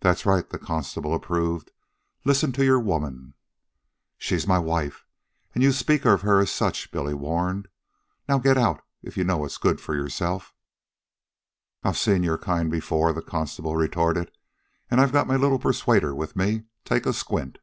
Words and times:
"That's 0.00 0.26
right," 0.26 0.46
the 0.46 0.58
constable 0.58 1.14
approved, 1.14 1.70
"listen 2.22 2.52
to 2.52 2.64
your 2.66 2.78
woman." 2.78 3.32
"She's 4.18 4.46
my 4.46 4.58
wife, 4.58 5.06
an' 5.54 5.62
see 5.62 5.64
you 5.64 5.72
speak 5.72 6.04
of 6.04 6.20
her 6.20 6.38
as 6.40 6.52
such," 6.52 6.90
Billy 6.92 7.14
warned. 7.14 7.68
"Now 8.28 8.40
get 8.40 8.58
out, 8.58 8.84
if 9.02 9.16
you 9.16 9.24
know 9.24 9.38
what's 9.38 9.56
good 9.56 9.80
for 9.80 9.94
yourself." 9.94 10.54
"I've 11.82 11.96
seen 11.96 12.24
your 12.24 12.36
kind 12.36 12.70
before," 12.70 13.14
the 13.14 13.22
constable 13.22 13.74
retorted. 13.74 14.30
"An' 14.90 14.98
I've 15.00 15.12
got 15.12 15.26
my 15.26 15.36
little 15.36 15.58
persuader 15.58 16.14
with 16.14 16.36
me. 16.36 16.64
Take 16.84 17.06
a 17.06 17.14
squint." 17.14 17.56